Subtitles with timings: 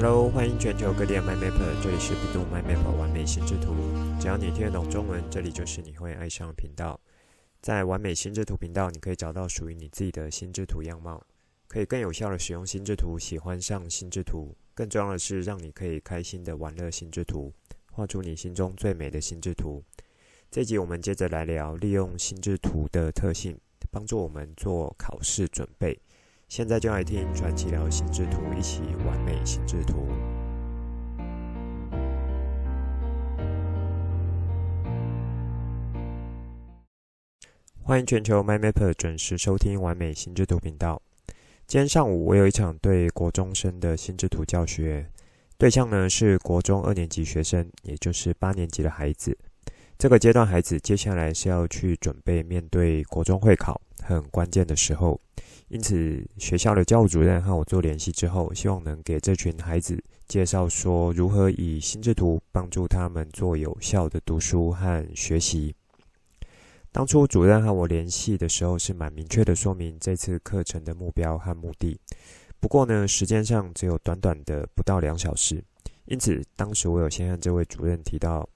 [0.00, 3.74] Hello，欢迎全球各地的 MyMapper，这里是 bEDU MyMapper 完美心智图。
[4.20, 7.00] 只要你听得懂中文，这里就是你会爱上的频道。
[7.60, 11.20] 在完美心智图频道，你可以找到属于你自己的心智图样貌，
[11.66, 14.56] 可以更有效的使用心智图，喜欢上心智图。
[14.72, 17.52] 更重要的是，让你可以开心的玩乐心智图，
[17.90, 19.82] 画出你心中最美的心智图。
[20.48, 23.58] 这集我们接着来聊利用心智图的特性，
[23.90, 25.98] 帮助我们做考试准备。
[26.48, 30.08] 现在就来听传奇聊心智图，一起完美心智图。
[37.82, 41.02] 欢迎全球 MyMapper 准时收听完美心智图频道。
[41.66, 45.06] 今天上午我有一场对国中生的心智图教学，
[45.58, 49.36] 对象呢是国中二年级学生，也就是八年级的孩子。
[49.98, 55.20] 这个阶段孩子接下来是要去准备面对国中会考，很关键的时候。
[55.68, 65.74] 因此，学校的教务主任和我做联系之后，希望能给这群孩子介绍说如何以心智图帮助他们做有效的读书和学习。
[66.90, 72.00] 当初主任和我联系的时候，是蛮明确的说明这次课程的目标和目的。
[72.58, 75.62] 不过呢，时间上只有短短的不到两小时，
[76.06, 78.48] 因此当时我有先和这位主任提到，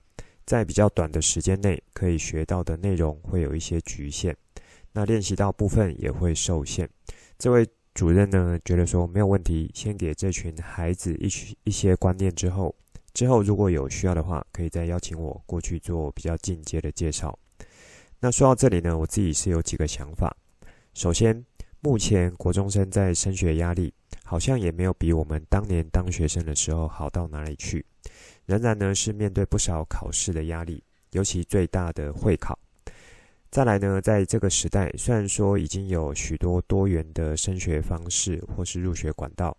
[0.47, 4.35] 在比较短的时间内可以学到的内容会有一些局限。
[4.93, 6.89] 那练习到部分也会受限。
[7.39, 11.29] 这位主任呢，觉得说没有问题，先给这群孩子一
[11.65, 12.75] 一些观念之后，
[13.13, 17.39] 之后如果有需要的话，可以再邀请我过去做比较进阶的介绍。
[18.21, 20.35] 那说到这里呢，我自己是有几个想法。
[20.95, 21.45] 首先，
[21.81, 23.93] 目前国中生在升学压力
[24.25, 27.85] 好像也没有比我们当年当学生的时候好到哪里去，
[28.47, 32.59] 仍然呢是面对不少考试的压力，尤其最大的会考。
[33.53, 39.55] 再来呢，在这个时代，虽然说已经有许多多元的升学方式或是入学管道，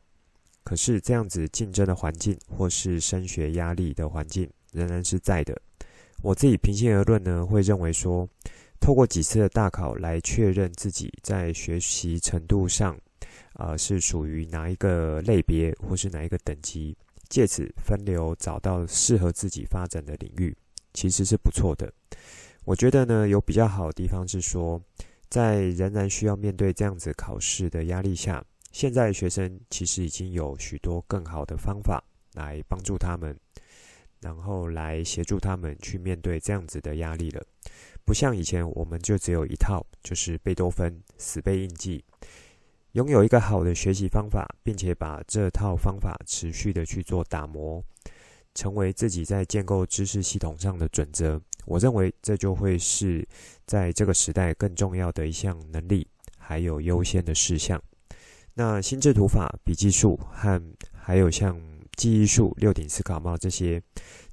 [0.64, 5.56] 可是这样子竞争的环境或是升学压力的环境仍然是在的。
[6.24, 8.28] 我自己平心而论呢，会认为说，
[8.80, 12.98] 透过几次的大考来确认自己在学习程度上，
[13.60, 16.98] 呃，是属于哪一个类别或是哪一个等级，
[17.30, 20.58] 借此分流找到适合自己发展的领域，
[20.96, 21.94] 其实是不错的。
[22.66, 24.82] 我觉得呢，有比较好的地方是说，
[25.30, 32.02] 在仍然需要面对这样子考试的压力下，现在学生其实已经有许多更好的方法
[32.36, 33.38] 来帮助他们，
[34.22, 37.46] 然后来协助他们去面对这样子的压力了。
[38.06, 42.04] 不像以前，我们就只有一套，就是贝多芬死背硬记。
[42.94, 47.84] 拥有一个好的学习方法，并且把这套方法持续的去做打磨，
[48.54, 51.42] 成为自己在建构知识系统上的准则。
[51.66, 53.28] 我认为这就会是
[53.66, 56.08] 在这个时代更重要的一项能力，
[56.38, 57.82] 还有优先的事项。
[58.54, 61.60] 那心智图法、笔记术和还有像
[61.96, 63.82] 记忆术、六顶思考帽这些，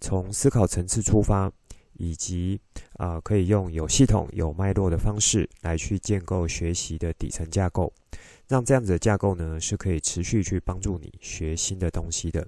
[0.01, 1.51] 从思考层次出发，
[1.95, 2.61] 以及
[2.95, 7.91] 啊、可以用有系统、有脉络的方式来去建构学习的底层架构，
[8.47, 12.47] 让这样子的架构呢是可以持续去帮助你学新的东西的。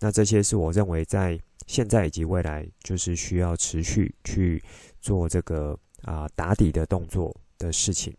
[0.00, 4.62] 那这些是我认为在现在以及未来，就是需要持续去
[5.00, 8.14] 做这个啊、打底的动作的事情。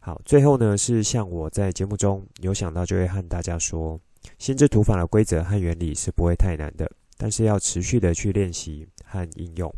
[0.00, 3.98] 好，最后呢是像我在节目中有想到，就会和大家说，
[4.38, 9.72] 心智图法的规则和原理是不会太难的，但是要持续的去练习和应用，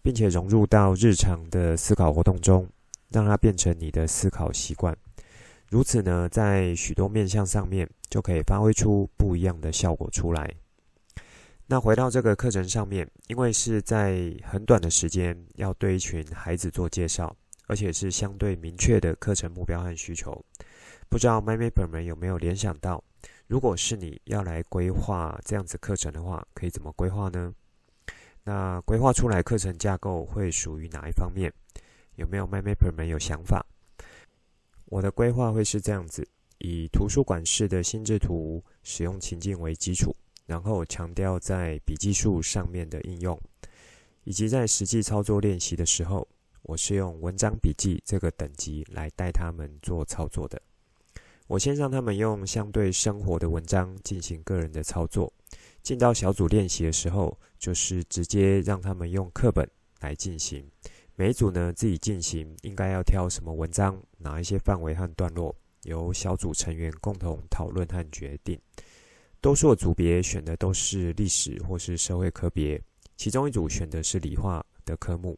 [0.00, 2.66] 并且融入到日常的思考活动中，
[3.10, 4.96] 让它变成你的思考习惯。
[5.70, 10.50] 如此呢，在许多面向上面就可以发挥出不一样的效果出来。
[11.66, 17.36] 那回到这个课程上面，因为是在很短的时间要对一群孩子做介绍，
[17.66, 20.42] 而且是相对明确的课程目标和需求，
[21.10, 23.04] 不知道 MyMapper 们有没有联想到，
[23.46, 27.52] 如果是你要来规划这样子课程的话，可以怎么规划呢？
[28.42, 31.52] 那规划出来课程架构会属于哪一方面？
[32.14, 33.66] 有没有 MyMapper 们有想法？
[34.90, 36.26] 我的规划会是这样子：
[36.58, 40.14] 以图书馆式的心智图使用情境为基础。
[40.46, 43.38] 然后强调在笔记术上面的应用，
[44.24, 46.26] 以及在实际操作练习的时候，
[46.62, 50.58] 我是用文章笔记这个等级来带他们做操作的。
[51.48, 55.30] 我先让他们用相对生活的文章进行个人的操作，
[55.82, 59.68] 进到小组练习的时候，就是直接让他们用课本
[60.00, 60.66] 来进行。
[61.20, 68.56] 每一组呢自己进行，应该要挑什么文章，哪一些范围和段落，由小组成员共同讨论和决定。
[69.40, 72.80] 多数组别选的都是历史或是社会科别，
[73.16, 75.36] 其中一组选的是理化的科目。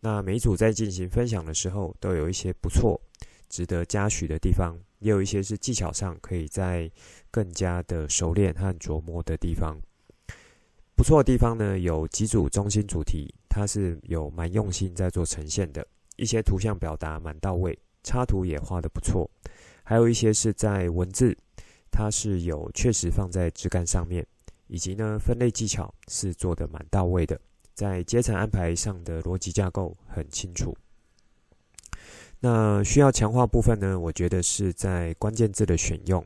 [0.00, 3.00] 那每组在进行分享的时候，都有一些不错、
[3.48, 4.76] 值得嘉许的地方。
[4.98, 6.90] 也有一些是技巧上可以在
[7.30, 9.80] 更加的熟练和琢磨的地方。
[10.96, 19.30] 不错的地方呢，有几组中心主题，它是有蛮用心在做呈现的，一些图像表达蛮到位，插图也画得不错，
[19.84, 21.36] 还有一些是在文字，
[21.90, 24.26] 它是有确实放在枝干上面，
[24.68, 27.38] 以及呢分类技巧是做得蛮到位的，
[27.74, 30.74] 在阶层安排上的逻辑架构很清楚。
[32.40, 36.24] 那需要强化部分呢，我觉得是在关键字的选用，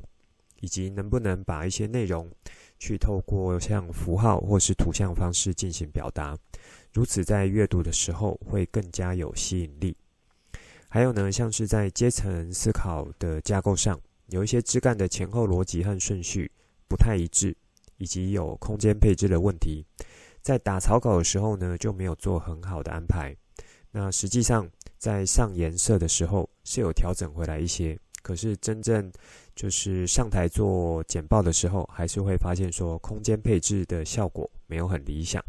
[0.61, 2.31] 以及能不能把一些内容。
[2.81, 6.37] 去透过像符号或是图像方式进行表达，
[6.93, 9.95] 如此在阅读的时候会更加有吸引力。
[10.89, 16.51] 还有呢，像是在阶层思考的架构上，有一些枝干的前后逻辑和顺序
[16.89, 17.55] 不太一致，
[17.99, 19.85] 以及有空间配置的问题，
[20.43, 23.37] 在打草稿的时候呢，就没有做很好的安排。
[23.93, 27.99] 那实际上在上颜色的时候是有调整回来一些。
[28.23, 29.11] 可是真正
[29.61, 35.45] 就是上台做简报的时候，还是会发现说空间配置的效果没有很理想，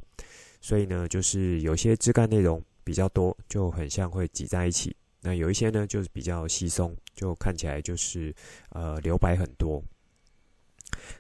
[0.59, 8.35] 所以呢，就是有些枝干内容比较多，就很像会挤在一起；那有一些呢，就是比较稀松，就看起来就是
[8.71, 9.81] 呃留白很多。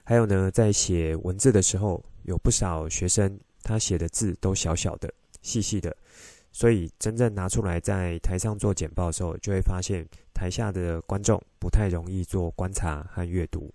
[0.03, 5.09] 还有呢，在写文字的时候，有不少学生他写的字都小小的、
[5.41, 5.95] 细细的。
[6.51, 10.05] 所以，真正拿出来在台上做简报的时候，就会发现
[10.41, 13.71] 台下的观众不太容易做观察和阅读。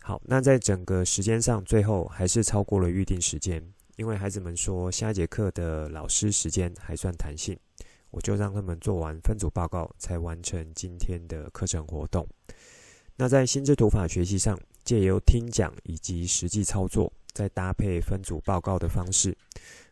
[0.00, 3.62] 好，那在整个时间上，最后还是超过了预定时间，
[3.96, 7.54] 因为孩子们说下一节课的老师时间还算弹性，
[8.10, 12.26] 我就让他们做完分组报告，才完成今天的课程活动。
[13.16, 17.12] 那在心智图法学习上，借由听讲以及实际操作。
[17.34, 19.36] 再搭配分组报告的方式，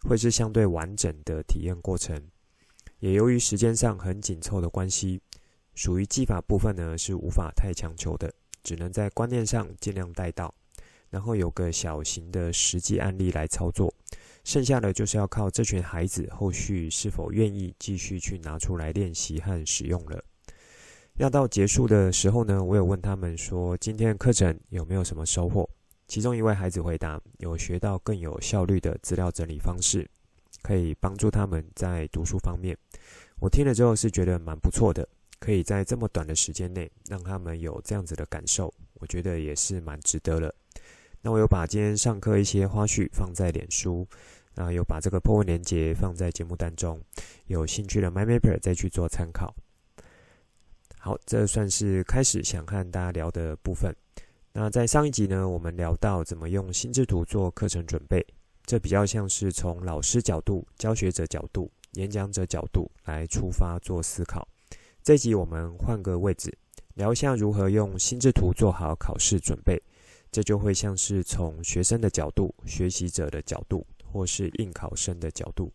[0.08, 2.18] 会是相对完整的体验过程。
[2.98, 5.22] 也由于时间上很紧凑的关系，
[5.74, 8.32] 属于技法部分呢，是无法太强求的，
[8.62, 10.54] 只能在观念上尽量带到，
[11.08, 13.92] 然后有个小型的实际案例来操作。
[14.42, 20.24] 剩下的就是要靠这群孩子后续是否愿意继续去拿出来练习和使用了。
[21.16, 25.68] 要到结束的时候呢，我有问他们说，今天的课程有没有什么收获？
[26.08, 30.08] 其中一位孩子回答：“有学到更有效率的资料整理方式，
[30.62, 32.76] 可以帮助他们在读书方面。”
[33.38, 35.06] 我听了之后是觉得蛮不错的，
[35.40, 40.54] 可以在这么短的时间内让他们有这样子的感受，我觉得也是蛮值得了。
[41.22, 44.06] 那我有把今天上课一些花絮放在脸书，
[44.54, 47.00] 那有把这个破文连接放在节目当中，
[47.46, 49.54] 有兴趣的 MyMapper 再去做参考。
[50.98, 53.94] 好，这算是开始想和大家聊的部分。
[54.52, 58.24] 那在上一集呢，我们聊到怎么用心智图做课程准备，
[58.66, 64.46] 这比较像是从老师角度、教学者角度、演讲者角度来出发做思考。
[65.02, 66.54] 这集我们换个位置，
[66.94, 69.80] 聊一下如何用心智图做好考试准备，
[70.30, 75.72] 这就会像是从学生的角度、学习者的角度，或是应考生的角度。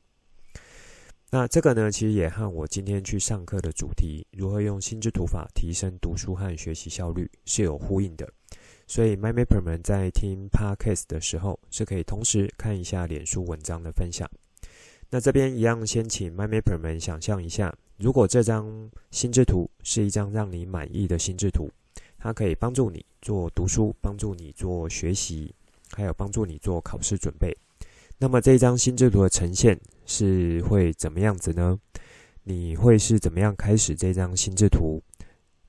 [1.31, 8.31] 那这个呢，其实也和我今天去上课的主题，如何用心智图法提升读书和学习效率，是有呼应的。
[8.85, 14.29] 所以，MyMapper 们在听 Podcast 的时候，是可以同时看一下脸书文章的分享。
[15.09, 21.71] 那这边一样，先请 MyMapper 们想象一下，如果这张心智图是一张让你满意的心智图，
[22.17, 25.53] 它可以帮助你做读书，帮助你做学习，
[25.91, 27.55] 还有帮助你做考试准备。
[28.17, 31.79] 那么，这张心智图的呈现是会怎么样子呢？
[32.43, 35.01] 你会是怎么样开始这张心智图？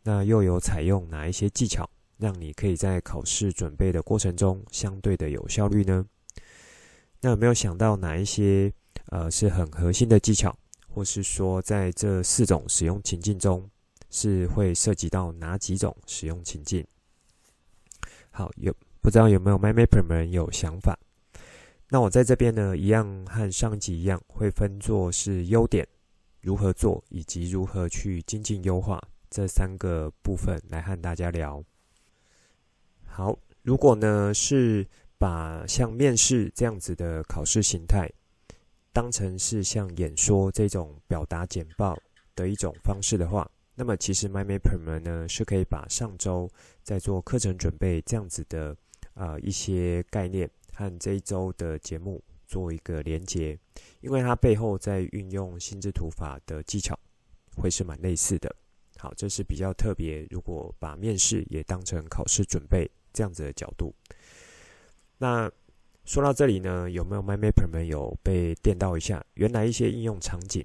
[0.03, 1.89] 那又有采用哪一些技巧？
[2.19, 6.07] 让你可以在考试准备的过程中相对的有效率呢？
[7.21, 8.73] 那有没有想到哪一些
[9.11, 10.57] 呃是很核心的技巧，
[10.97, 13.69] 或是说在这四种使用情境中
[14.09, 16.83] 是会涉及到哪几种使用情境？
[18.31, 20.99] 好，有不知道有没有 MyMapper 们有想法？
[21.91, 25.87] 那我在这边呢，一样和上一集一样，会分作是优点、
[26.41, 28.99] 如何做以及如何去精进优化
[29.29, 31.63] 这三个部分来和大家聊。
[33.05, 34.89] 好，如果呢是
[35.19, 38.11] 把像面试这样子的考试形态
[38.97, 41.95] 当成是像演说这种表达简报
[42.35, 46.51] 的一种方式的话，那么其实 My m a p e r 们呢是可以把上周
[46.83, 48.75] 在做课程准备这样子的
[49.13, 53.59] 呃一些概念和这一周的节目做一个连结，
[54.01, 56.99] 因为它背后在运用心智图法的技巧
[57.55, 58.57] 会是蛮类似的。
[58.97, 62.91] 好，这是比较特别，如果把面试也当成考试准备。
[63.13, 63.95] 这样子的角度，
[65.17, 65.51] 那
[66.07, 69.25] 说到这里呢，有没有 MyMapper 们有被电到一下？
[69.35, 70.65] 原来一些应用场景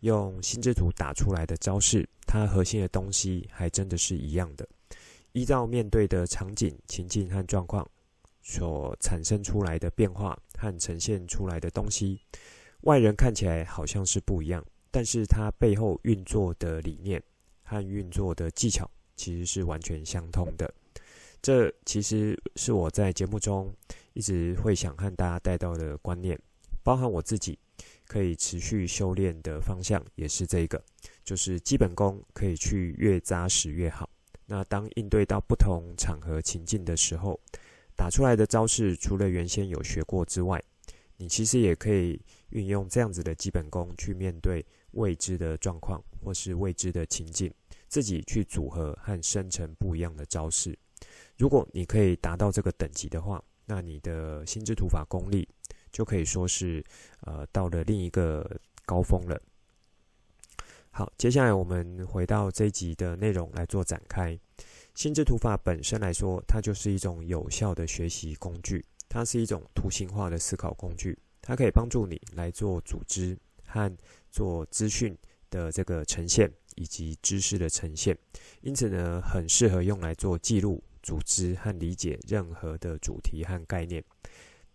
[0.00, 4.68] 用心智图打出来的招式，它核心的东西还真的是一样的。
[5.30, 7.88] 依照面对的场景、情境和状况
[8.42, 12.20] 所产生出来的变化和呈现出来的东西，
[12.80, 17.22] 外人看起来好像是不一样，但是它背后运作的理念
[17.62, 20.68] 和运作的技巧其实是完全相通的。
[21.40, 23.72] 这其实是我在节目中
[24.12, 26.38] 一直会想和大家带到的观念，
[26.82, 27.58] 包含我自己
[28.06, 30.82] 可以持续修炼的方向也是这个，
[31.24, 34.08] 就是基本功可以去越扎实越好。
[34.46, 37.38] 那当应对到不同场合情境的时候，
[37.96, 40.60] 打出来的招式除了原先有学过之外，
[41.16, 47.52] 你其实也可以运用这样子的基本功去面对未知的状况或是未知的情境，
[47.86, 50.76] 自己去组合和生成不一样的招式。
[51.36, 55.48] 如果你可以达到这个等级的话，那你的心智图法功力
[55.92, 56.84] 就可以说是
[57.20, 58.44] 呃到了另一个
[58.84, 59.40] 高峰了。
[60.90, 64.36] 好，接下来我们回到这一集的内容来做展开。
[64.96, 73.96] 心智图法本身来说，它就是一种有效的学习工具，它是一种图形化的思考工具，它可以帮助你来做组织和
[74.32, 75.16] 做资讯
[75.48, 78.18] 的这个呈现以及知识的呈现，
[78.62, 84.02] 因此呢，很适合用来做记录、组织和理解任何的主题和概念。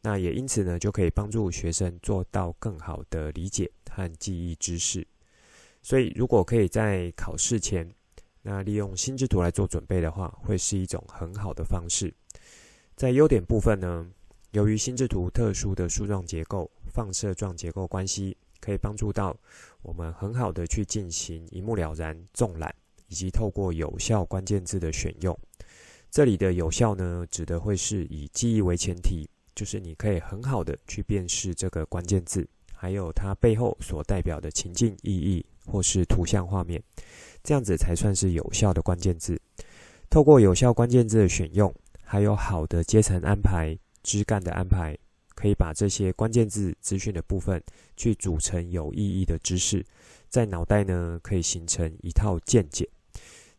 [0.01, 5.05] 那也因此呢，就可以帮助学生做到更好的理解和记忆知识。
[5.81, 7.89] 所以，如果可以在考试前，
[8.41, 12.13] 那利用心智图来做准备的话，会是一种很好的方式。
[12.95, 14.07] 在优点部分呢，
[14.51, 19.35] 由于心智图特殊的树状结构、放射状结构关系，可以帮助到
[19.81, 22.73] 我们很好的去进行一目了然、纵览，
[23.07, 25.35] 以及透过有效关键字的选用。
[26.15, 35.45] 这里的有效呢，指的会是以记忆为前提，就是你可以很好的去辨识这个关键字，还有它背后所代表的情境意义。
[35.65, 36.81] 或是图像画面，
[37.43, 39.37] 这样子才算是有效的关键字。
[40.09, 44.97] 透过有效关键字的选用，还有好的阶层安排、枝干的安排，
[45.33, 47.61] 可以把这些关键字资讯的部分
[47.97, 49.83] 去组成有意义的知识，
[50.29, 52.87] 在脑袋呢可以形成一套见解。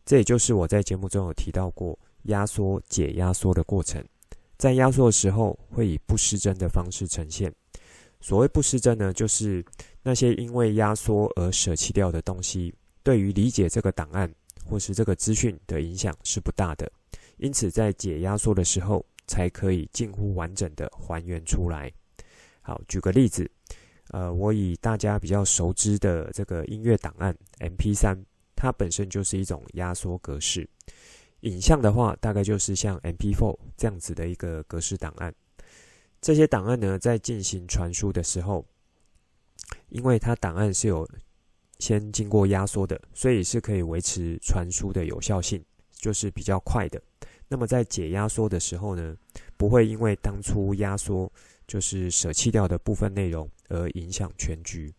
[0.05, 4.03] 这也就是我在节目中有提到过压缩解压缩的过程。
[4.57, 7.53] 在压缩的时候，会以不失真的方式呈现。
[8.19, 9.63] 所谓不失真呢，就是
[10.01, 14.27] 那些因为压缩而舍弃掉的东西，对于理解这个档案
[14.65, 16.91] 或是这个资讯的影响是不大的。
[17.37, 21.91] 因此，在解压缩的时候，才可以近乎完整的还原出来。
[22.61, 23.49] 好，举个例子，
[24.09, 28.17] 呃，我以大家比较熟知的这个音乐档案 MP3，
[28.55, 30.67] 它本身就是一种压缩格式。
[31.41, 35.33] 影像的话，大概就是像 MP4 这样子的一个格式档案。
[36.19, 38.65] 这些档案呢，在进行传输的时候，
[39.89, 41.07] 因为它档案是有
[41.79, 47.01] 先经过压缩的，所以是可以维持传输的有效性，就是比较快的。
[47.47, 49.15] 那么在解压缩的时候呢，
[49.55, 51.31] 不会因为当初压缩
[51.67, 54.91] 就是舍弃掉的部分内容而影响全局。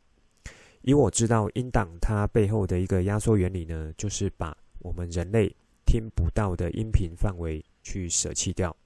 [0.83, 5.55] 以我知道音档它背后的一个压缩原理呢，就是把我们人类
[5.89, 8.77] 听不到的音频范围去舍弃掉，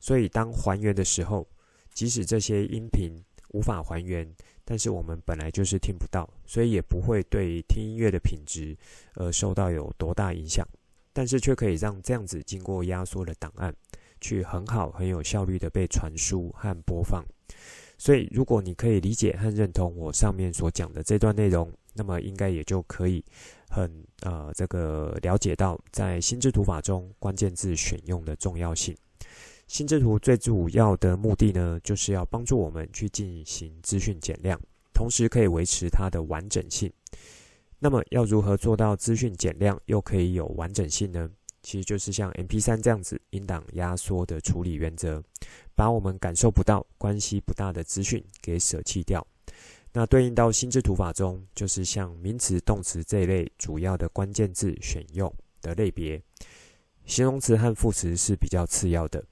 [0.00, 1.46] 所以当还原的时候。
[1.92, 3.10] 即使这些音频
[3.54, 4.30] 无法还原，
[4.66, 8.76] 但是我们本来就是听不到，所以也不会对听音乐的品质
[9.14, 10.62] 而受到有多大影响。
[11.14, 13.74] 但是却可以让这样子经过压缩的档案，
[14.20, 17.24] 去很好、很有效率的被传输和播放。
[17.96, 23.24] 所以，如果你可以理解和认同我上面所讲的这段内容，那么应该也就可以
[23.70, 23.90] 很
[24.22, 28.96] 呃这个了解到在心智图法中关键字选用的重要性。
[29.66, 34.60] 心智图最主要的目的呢，就是要帮助我们去进行资讯减量，
[34.94, 36.92] 同时可以维持它的完整性。
[37.78, 41.28] 那么，要如何做到资讯减量又可以有完整性呢？
[41.62, 45.20] 其实就是像 MP3 这样子音档压缩的处理原则，
[45.74, 49.26] 把我们感受不到、关系不大的资讯给舍弃掉。
[49.96, 56.22] 那对应到心智图法中，就是像名词、动词这一类主要的关键字选用的类别，
[57.06, 59.24] 形容词和副词是比较次要的。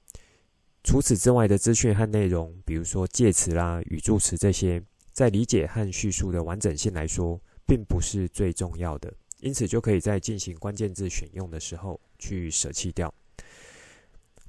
[0.83, 4.81] 除此之外的资讯和内容，比如说介词啦、语助词这些，
[5.11, 13.13] 在理解和叙述的完整性来说，并不是最重要的，因此就可以在进行关键字选用的时候去舍弃掉。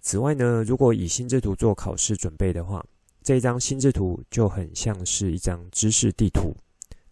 [0.01, 2.83] 此外呢，如果以心智图做考试准备的话，
[3.26, 6.54] 这一张心智图就很像是一张知识地图。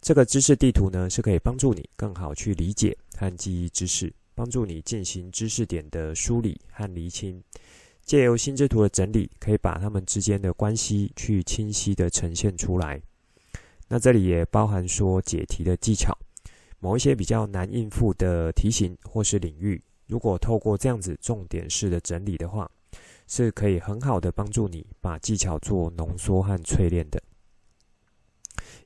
[0.00, 7.42] 这个知识地图呢，是可以帮助你更好去理解和记忆知识，帮助你进行知识点的梳理和厘清。
[8.04, 13.02] 借由心智图的整理，可以把它们之间的关系去清晰地呈现出来。
[13.88, 16.16] 那这里也包含说解题的技巧，
[16.78, 22.70] 某一些比较难应付的题型或是领域，如果透过这样子重点式的整理的话，
[23.26, 27.22] 是可以很好的帮助你把技巧做浓缩和淬炼的。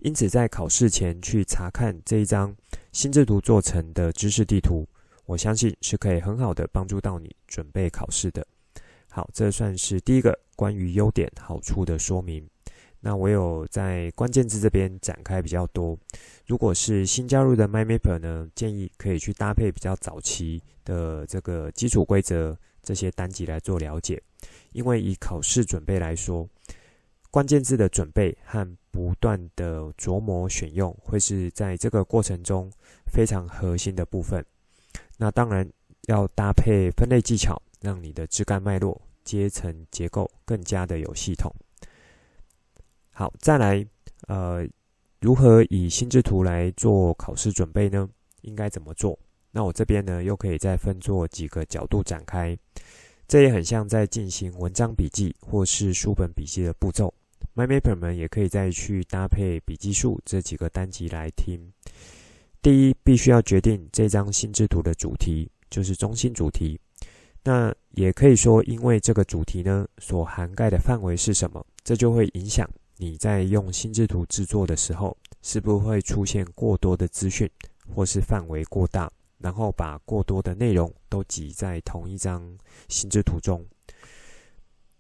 [0.01, 2.55] 因此，在考试前去查看这一张
[2.93, 4.87] 心智图做成的知识地图，
[5.27, 8.47] 我相信是可以很好的帮助到你准备考试的。
[9.11, 12.49] 好，这算是第一个关于优点好处的说明。
[13.01, 15.97] 那我有在关键字这边展开比较多。
[16.47, 24.23] 如果是新加入的 MyMapper 呢，建议可以去搭配比较早期的这个基础规则这些单集来做了解。
[24.73, 26.49] 因为以考试准备来说，
[27.31, 32.71] 关键字的准备和不断的琢磨选用，会是在这个过程中
[33.07, 34.45] 非常核心的部分。
[35.17, 35.69] 那当然
[36.07, 41.55] 要搭配分类技巧，让你的枝干脉络、阶层结构更加的有系统。
[43.11, 43.85] 好，再来，
[44.29, 44.67] 呃，
[45.21, 48.09] 如何以心智图来做考试准备呢？
[48.43, 49.19] 应该怎么做？
[49.51, 52.57] 那我这边呢，又可以再分做几个角度展开。
[53.29, 57.13] 这也很像在进行文章笔记或是书本笔记的步骤。
[57.55, 61.61] MyMapper 们也可以再去搭配笔记数这几个单集来听。
[62.63, 66.81] 第一，必须要决定这张心智图的主题，就是中心主题。
[67.45, 72.69] 那也可以说，因为这个主题呢，所涵盖的范围是什么，这就会影响。
[72.97, 77.49] 你在用心智图制作的时候，是不会出现过多的资讯，
[77.95, 82.57] 或是范围过大，然后把过多的内容都挤在同一张
[82.89, 83.65] 心智图中？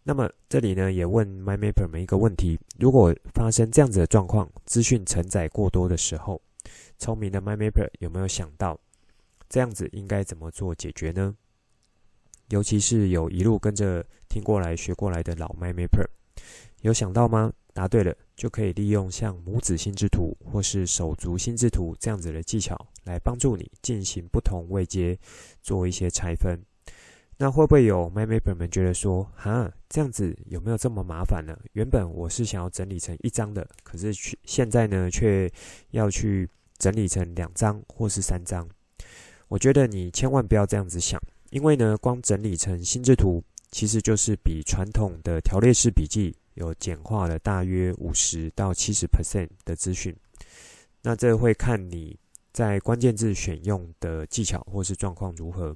[0.02, 6.40] 那么这里呢，也问 MyMapper 们一个问题：如果发生这样子的状况，资讯承载过多的时候，
[6.98, 8.78] 聪明的 MyMapper 有没有想到
[9.48, 11.36] 这样子应该怎么做解决呢？
[12.48, 16.06] 尤其是有一路跟着听过来学过来的老 MyMapper，
[16.80, 17.52] 有想到吗？
[17.74, 25.18] 答对了，就可以利用像母子心智图或是手足心智图这样子的技巧，来帮助你进行不同位阶
[25.60, 26.56] 做一些拆分。
[27.36, 31.58] 那会不会有 m y m a p e r 们觉得说，哈，这样子有没有这么麻烦呢？
[31.72, 35.50] 原本我是想要整理成一张的，可是去现在呢，却
[35.90, 38.68] 要去整理成两张或是三张。
[39.48, 46.36] 我觉得你千万不要这样子想，因为呢，光整理成心智图，其实就是比传统的条列式笔记。
[46.58, 50.14] 有简化了大约五十到七十 percent 的资讯，
[51.02, 52.18] 那这会看你
[52.52, 55.74] 在关键字选用的技巧或是状况如何。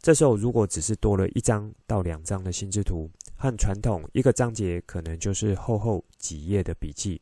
[0.00, 7.20] 这时候如果只是多了一张到两张的心智图，和传统一个章节可能就是厚厚几页的笔记，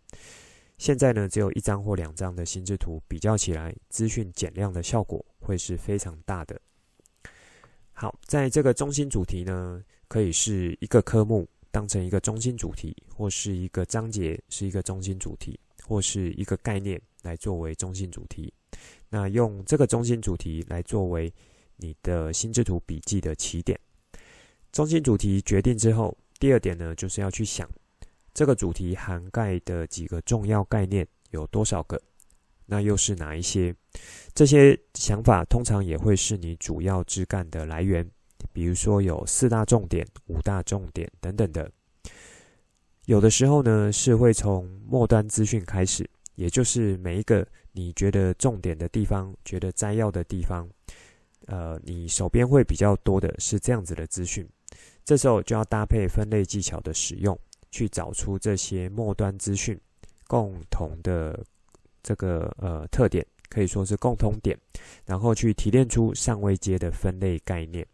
[0.79, 6.59] 现在呢只有一张或两张的心智图，比较起来资讯减量的效果会是非常大的。
[7.93, 11.47] 好，在这个中心主题呢，可以是一个科目。
[11.75, 18.55] 当成一个中心主题，或是一个章节是一个中心主题，或是一个概念来作为中心主题。
[19.09, 21.35] 那用这个中心主题来作为
[21.79, 23.77] 你的心智图笔记的起点。
[24.71, 27.69] 中心主题决定之后，第二点呢，就是要去想
[28.33, 32.01] 这个主题涵盖的几个重要概念有多少个，
[32.67, 33.75] 那又是哪一些？
[34.33, 38.09] 这些想法通常也会是你主要枝干的来源。
[38.53, 41.71] 比如说有四大重点、五大重点等等的，
[43.07, 50.69] 有的时候呢是会从末端资讯开始，也就是每一个你觉得重点的地方、觉得摘要的地方，
[51.47, 54.49] 呃，你手边会比较多的是这样子的资讯，
[55.05, 57.39] 这时候就要搭配分类技巧的使用，
[57.71, 59.79] 去找出这些末端资讯
[60.27, 61.45] 共同的
[62.03, 64.59] 这个呃特点，可以说是共通点，
[65.05, 67.87] 然后去提炼出上位阶的分类概念。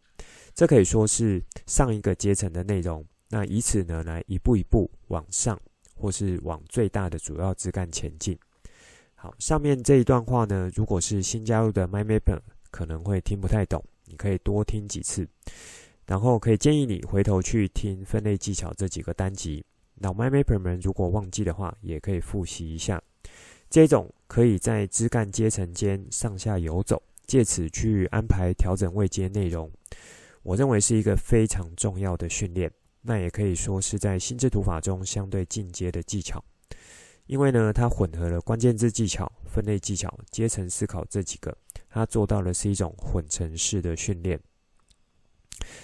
[0.61, 5.59] 这可以说是上一个阶层的内容，那以此呢来一步一步往上，
[5.95, 8.39] 或是往最大的主要枝干前进。
[9.15, 12.39] 好，上面这一段话呢，如果是新加入的 MyMapper
[12.71, 15.27] 可能会听不太懂，你可以多听几次，
[16.05, 19.65] 然后可以建议你回头去听分类技巧这几个单集。
[20.03, 23.03] 老 MyMapper 们如果忘记的话，也可以复习一下。
[23.71, 29.71] 这种可以在枝干阶层间上下游走，借此去安排调整位阶内容。
[30.43, 32.71] 我认为是一个非常重要的训练，
[33.03, 36.43] 那也可以说是在心智图法中相对进阶的技巧，
[37.27, 41.57] 因为呢，它混合了关键字技巧、分类技巧、阶层思考这几个，
[41.91, 44.41] 它做到的是一种混成式的训练。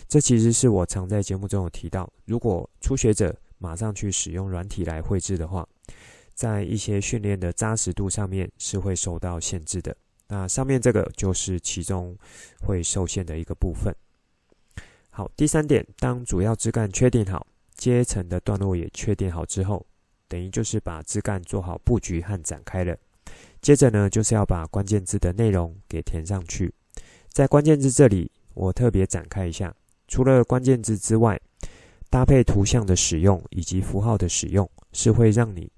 [0.09, 5.69] 这其实是我常在节目中有提到，如果初学者马上去使用软体来绘制的话，
[6.33, 9.95] 在一些训练的扎实度上面是会受到限制的。
[10.29, 12.17] 那上面这个就是其中
[12.63, 13.95] 会受限的一个部分。
[15.17, 19.83] 好，第三点，当主要枝干确定好，阶层的段落也确定好之后，
[20.29, 22.95] 等于就是把枝干做好布局和展开了。
[23.63, 26.71] 接着呢，就是要把关键字的内容给填上去。
[27.31, 29.75] 在关键字这里，我特别展开一下，
[30.07, 31.41] 除了关键字之外，
[32.11, 35.73] 搭配图像的使用以及符号的使用，是会让你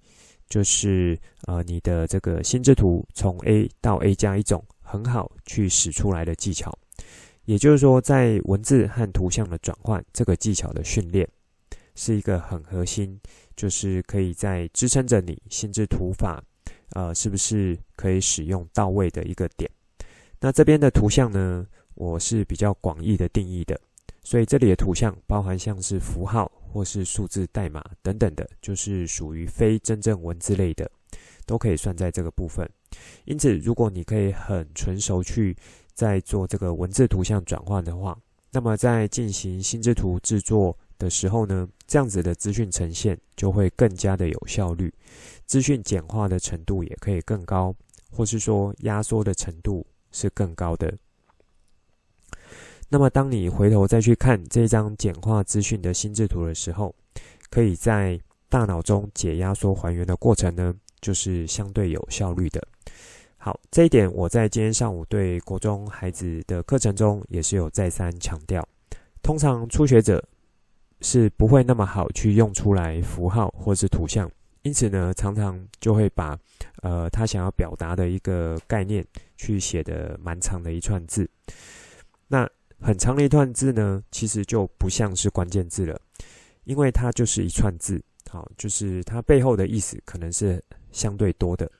[0.48, 6.76] 就是呃你的这个心智图从 A 到 A 加一种很好去使出来的技巧。
[7.48, 11.26] 也就是说，在文字和图像的转换这个技巧的训练，
[11.94, 13.18] 是一个很核心，
[13.56, 16.44] 就是可以在支撑着你心智图法。
[16.90, 19.70] 呃，是不是可以使用到位的一个点？
[20.38, 23.80] 那这边的图像呢，我是比较广义的定义的，
[24.22, 30.90] 所以这里的图像包含像是符号或是数字代码等等的，就是属于非真正文字类的，
[31.46, 32.68] 都可以算在这个部分。
[33.24, 35.56] 因此，如果你可以很纯熟去
[35.98, 38.16] 在做这个文字图像转换的话，
[38.52, 44.94] 那么在进行心智图制作的时候呢，这样子的资讯呈现就会更加的有效率，
[45.44, 47.74] 资讯简化的程度也可以更高，
[48.12, 50.96] 或是说压缩的程度是更高的。
[52.88, 56.94] 那么，当你回头再去看这张简化资讯的心智图的时候，
[57.50, 62.64] 可以在大脑中解压缩还原的过程呢，就是相对有效率的。
[63.38, 68.62] 好，这一点我在今天上午对国中孩子的课程中也是有再三强调。
[69.22, 70.22] 通常初学者。
[71.00, 74.28] 是不会那么好去用出来符号或是图像，
[74.62, 76.36] 因此呢，常常就会把
[76.82, 81.30] 呃他想要表达的一个概念去写得蛮长的一串字。
[82.26, 86.00] 那很长的一段字呢，其实就不像是关键字了，
[86.64, 91.70] 因为它就是一串字，好，就是它背后的意思可能是相对多的。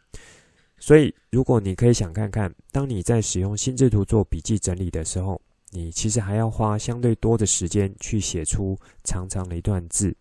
[0.81, 10.17] 所以，如果你可以想看看，当你在使用心智图做笔记整理的时候，你其实还要花相对多的时间去写出长长的一段字，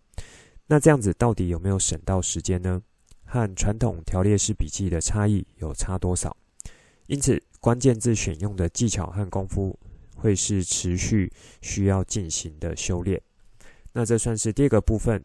[0.65, 2.81] 那这样子到底有没有省到时间呢？
[3.23, 6.35] 和传统条列式笔记的差异有差多少？
[7.07, 9.77] 因此，关键字选用的技巧和功夫
[10.15, 13.21] 会是持续需要进行的修炼。
[13.93, 15.23] 那这算是第二个部分，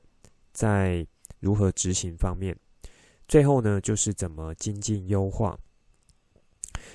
[0.53, 1.07] 在
[1.41, 2.57] 如何执行方面。
[3.33, 5.59] 最后呢，就是怎么精进优化。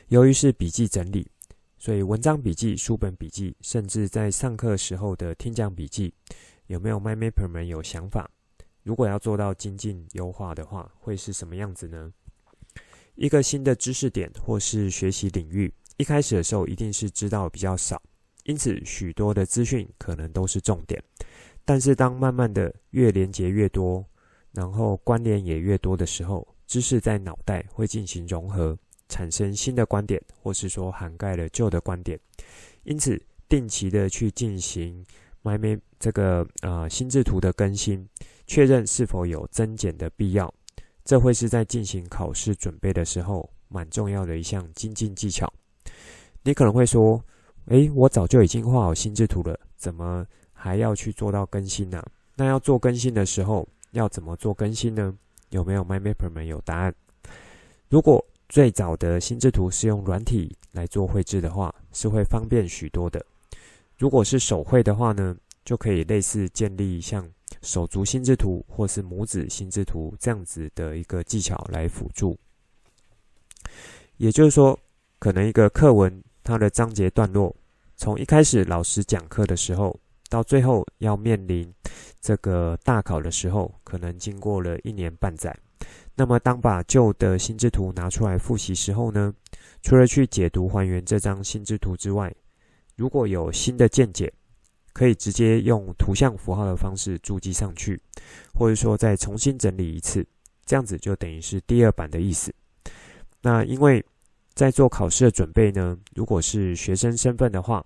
[0.10, 1.28] 由于是笔记整理。
[1.80, 6.14] 所以，文章笔记、书本笔记，甚至在上课时候的听讲笔记，
[6.68, 8.30] 有没有 MindMapper 们有想法？
[8.84, 12.14] 如果要做到精进优化的话，会是什么样子呢？
[13.16, 18.00] 一个新的知识点或是学习领域，一开始的时候一定是知道比较少，
[18.44, 21.04] 因此许多的资讯可能都是重点。
[21.66, 24.06] 但是，当慢慢的越连接越多，
[24.52, 28.78] 然后关联也越多的时候，知识在脑袋会进行融合。
[29.10, 32.20] 产生新的观点，或是说涵盖了旧的观点，
[32.84, 35.02] 因此定期的去进行
[35.42, 38.06] My Map 这个呃心智图的更新，
[38.48, 40.54] 确认是否有增减的必要，
[41.06, 45.50] 这会是在进行考试准备的时候蛮重要的一项精进技巧。
[46.44, 47.24] 你可能会说，
[47.68, 52.06] 诶，我早就已经画好心智图了，怎么还要去做到更新呢？
[52.36, 53.66] 那要做更新的时候，
[53.98, 55.14] 要怎么做更新呢？
[55.50, 56.94] 有没有 MyMapper 们有答案？
[57.90, 63.26] 如果最早的心智图是用软体来做绘制的话，是会方便许多的。
[63.98, 67.28] 如果是手绘的话呢，就可以类似建立像
[67.62, 72.38] 手足心智图或是拇指心智图这样子的一个技巧来辅助。
[74.18, 74.80] 也就是说，
[75.18, 77.56] 可能一个课文它的章节段落，
[77.96, 81.74] 从一开始老师讲课的时候，到最后要面临
[82.22, 85.56] 这个大考的时候，可能经过了一年半载。
[86.16, 89.34] 那么，当把旧的心智图拿出来复习时候呢，
[89.84, 92.34] 除了去解读还原这张心智图之外，
[92.96, 94.34] 如果有新的见解，
[94.94, 98.02] 可以直接用图像符号的方式注记上去，
[98.54, 100.26] 或者说再重新整理一次，
[100.66, 102.52] 这样子就等于是第二版的意思。
[103.40, 104.04] 那因为
[104.56, 107.86] 在做考试的准备呢，如果是学生身份的话，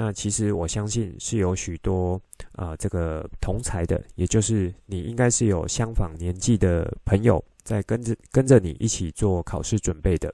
[0.00, 2.20] 那其实我相信是有许多
[2.52, 10.32] 啊、这个同才的，也就是你应该是有相仿年纪的朋友在跟着跟着你一起做考试准备的，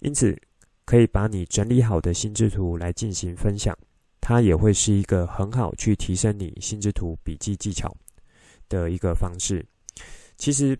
[0.00, 0.36] 因此
[0.84, 3.78] 可以把你整理好的心智图来进行分享，
[4.20, 7.96] 它也会是一个很好去提升你心智图笔记技巧
[8.68, 9.64] 的一个方式。
[10.36, 10.76] 其实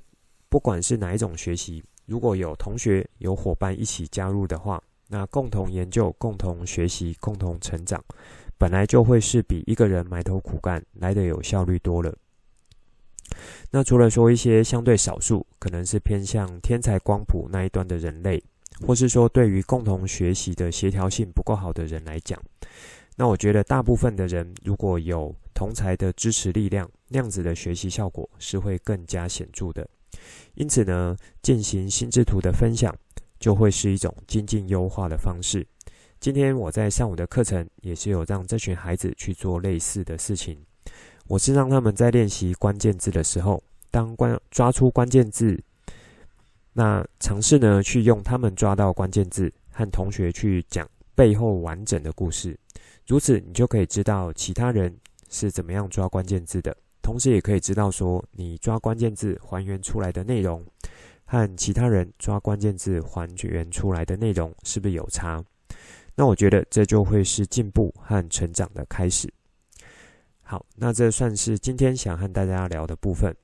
[0.49, 4.83] 不管是哪一种学习，如果有同学有伙伴一起加入的话。
[5.09, 8.03] 那共同研究、共同学习、共同成长，
[8.59, 12.15] 本来就会是比一个人埋头苦干来得有效率多了。
[13.71, 18.43] 那除了说一些相对少数，可能是偏向天才光谱那一端的人类，
[18.87, 22.41] 或是说对于共同学习的协调性不够好的人来讲，
[23.17, 29.89] 那我觉得大部分的人如果有同才的支持力量，那样子的学习效果是会更加显著的。
[30.55, 32.95] 因此呢，进行心智图的分享
[33.45, 35.67] 就会是一种精进优化的方式。
[36.19, 40.59] 今天我在上午的课程也是有让这群孩子去做类似的事情。
[41.27, 45.63] 我是让他们在练习关键字的时候，当关抓出关键字，
[46.73, 52.59] 那尝试呢去用他们抓到关键字和同学去讲背后完整的故事。
[53.07, 54.97] 如此，你就可以知道其他人
[55.29, 60.65] 是怎么样抓关键字的，同时也可以知道说你抓关键字还原出来的内容
[61.25, 65.43] 和其他人抓关键字还原出来的内容是不是有差。
[66.15, 69.33] 那我觉得这就会是进步和成长的开始。
[70.43, 73.35] 好，那这算是今天想和大家聊的部分。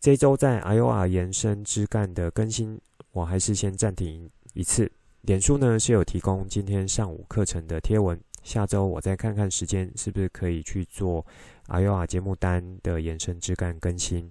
[0.00, 2.80] 这周在 IOR 延伸枝干的更新，
[3.12, 4.90] 我还是先暂停一次。
[5.22, 11.24] 脸书呢是有提供今天上午课程的贴文，下周我再看看时间是不是可以去做
[11.68, 14.30] IOR 节目单的延伸枝干更新。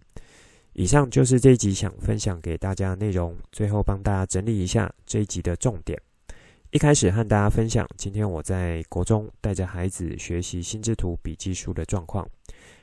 [0.77, 5.97] 以上就是这一集想分享给大家的内容，最后帮大家整理一下这一集的重点。
[6.71, 12.27] 一开始和大家分享，今天我在国中带着孩子学习心智图笔记书的状况。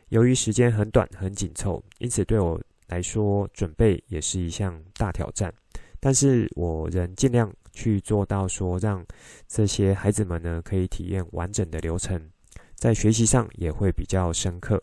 [0.09, 5.53] 由于时间很短很紧凑，因此对我来说准备也是一项大挑战。
[6.01, 9.05] 但是我仍尽量去做到，说让
[9.47, 12.19] 这些孩子们呢可以体验完整的流程，
[12.75, 14.83] 在学习上也会比较深刻。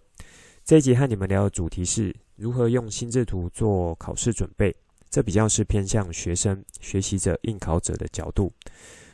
[0.64, 4.74] 这一集和你们聊的主题是如何用心智图做考试准备。
[5.10, 8.54] 这比较是偏向学生、学习者、应考者的角度。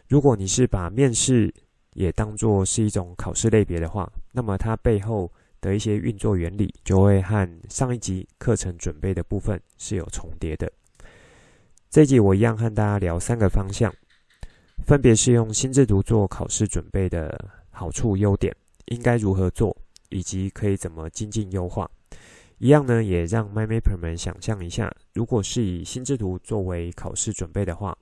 [0.08, 1.52] 如果你是把面试
[1.94, 10.70] 也当作是一种考试类别的话，那么它背后的一些运作原理就会和上一集课程准备的部分是有重叠的。
[11.90, 13.92] 这一集我一样和大家聊三个方向，
[14.86, 18.54] 分别是用心智图做考试准备的好处、优点，
[18.88, 19.76] 应该如何做，
[20.10, 21.90] 以及可以怎么精进优化。
[22.58, 27.98] 一样呢，也让 MyMapper 们想象一下，如果是以心智图作为考试准备的话，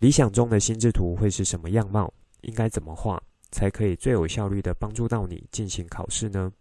[0.00, 2.12] 理想中的心智图会是什么样貌？
[2.40, 6.52] 应该怎么画，才可以最有效率地帮助到你进行考试呢？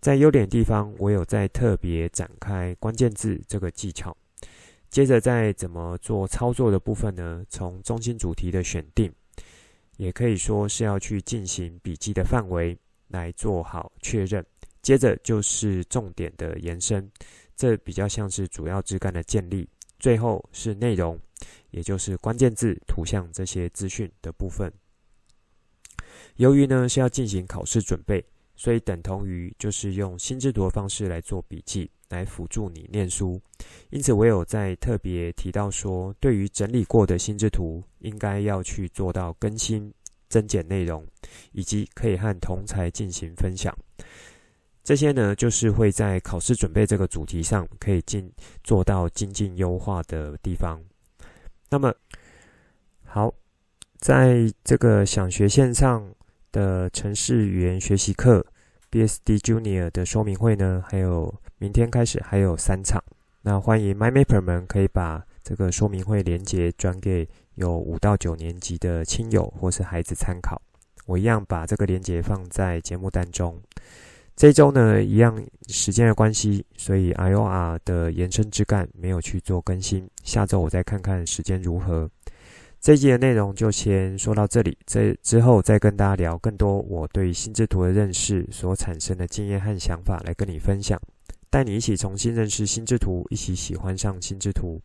[0.00, 4.14] 在优点地方，我有在特别展开关键字这个技巧。
[4.90, 7.42] 接着在怎么做操作的部分呢？
[7.48, 9.10] 从中心主题的选定，
[9.96, 12.78] 也可以说是要去进行笔记的范围
[13.08, 14.44] 来做好确认。
[14.84, 17.10] 接着就是重点的延伸，
[17.56, 19.66] 这比较像是主要枝干的建立。
[19.98, 21.18] 最后是内容，
[21.70, 24.70] 也就是关键字、图像这些资讯的部分。
[26.36, 28.22] 由于呢是要进行考试准备，
[28.54, 33.40] 所以等同于就是用心智图的方式来做笔记，来辅助你念书。
[33.88, 39.90] 因此，我有在特别提到说，对于整理过的心智图，应该要去做到更新、
[40.28, 41.06] 增减内容，
[41.52, 43.74] 以及可以和同才进行分享。
[44.84, 48.30] 这些呢，就是会在考试准备这个主题上可以进
[48.62, 50.78] 做到精进优化的地方。
[51.70, 51.92] 那么，
[53.02, 53.32] 好，
[53.96, 56.14] 在这个想学线上
[56.52, 58.44] 的城市语言学习课
[58.90, 63.02] BSD Junior 的说明会呢，还有明天开始还有三场。
[63.40, 70.60] 那欢迎 MyMapper 们可以把这个说明会连接转给有五到九年级的亲友或是孩子参考。
[71.06, 73.58] 我一样把这个连接放在节目单中。
[74.36, 80.08] 这周呢，一样时间的关系，所以 IOR 的延伸枝干没有去做更新。
[80.24, 82.10] 下周我再看看时间如何。
[82.80, 91.00] 这一集的内容就先说到这里，这之后再跟大家聊更多我对心智图的认识所产生的经验和想法来跟你分享，
[91.48, 94.80] 带你一起重新认识心智图，一起喜欢上心智图。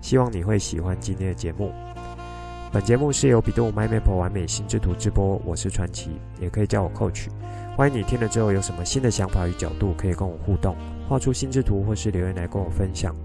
[0.00, 1.70] 希望你会喜欢今天的节目。
[2.76, 7.28] 本节目是由比度 MyMapper 玩美心智图直播，我是传奇，也可以叫我 Coach。
[7.74, 10.76] 欢迎你听了之后有什么新的想法与角度，可以跟我互动，
[11.08, 13.16] 画出心智图或是留言来跟我分享。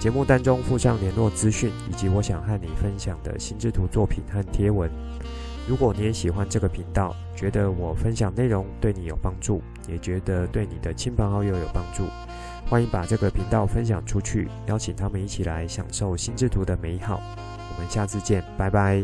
[0.00, 4.90] 节目当中附上联络资讯以及我想和你分享的心智图作品和贴文。
[5.68, 12.02] 如果你也喜欢这个频道，觉得我分享内容对你有帮助，也觉得对你的亲朋好友有帮助，
[12.68, 17.22] 欢迎把这个频道分享出去，邀请他们一起来享受心智图的美好。
[17.88, 19.02] 下次见，拜拜。